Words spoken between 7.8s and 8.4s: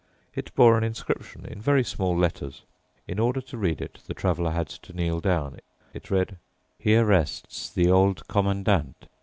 Old